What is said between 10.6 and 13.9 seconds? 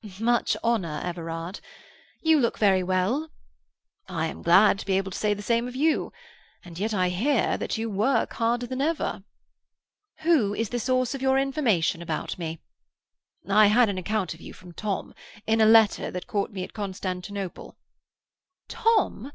the source of your information about me?" "I had